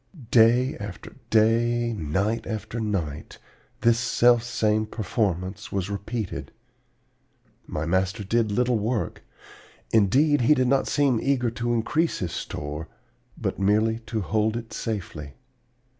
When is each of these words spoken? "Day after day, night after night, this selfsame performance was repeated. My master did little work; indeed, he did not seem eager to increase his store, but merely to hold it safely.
"Day 0.31 0.75
after 0.79 1.17
day, 1.29 1.93
night 1.93 2.47
after 2.47 2.79
night, 2.79 3.37
this 3.81 3.99
selfsame 3.99 4.87
performance 4.87 5.71
was 5.71 5.91
repeated. 5.91 6.51
My 7.67 7.85
master 7.85 8.23
did 8.23 8.51
little 8.51 8.79
work; 8.79 9.21
indeed, 9.91 10.41
he 10.41 10.55
did 10.55 10.67
not 10.67 10.87
seem 10.87 11.19
eager 11.21 11.51
to 11.51 11.71
increase 11.75 12.17
his 12.17 12.31
store, 12.31 12.87
but 13.37 13.59
merely 13.59 13.99
to 14.07 14.21
hold 14.21 14.57
it 14.57 14.73
safely. 14.73 15.35